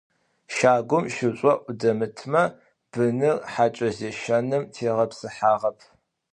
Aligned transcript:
Щагум 0.55 1.05
шышӏоӏу 1.15 1.73
дэмытмэ, 1.79 2.43
быныр 2.91 3.37
хьакӏэ 3.51 3.89
зещэным 3.97 4.63
тегъэпсыхьагъэп. 4.73 5.79